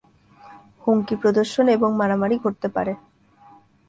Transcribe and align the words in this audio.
হুমকি 0.83 1.15
প্রদর্শন 1.15 1.65
এবং 1.67 1.89
মারামারি 1.97 2.35
ঘটতে 2.43 2.67
পারে। 2.67 2.93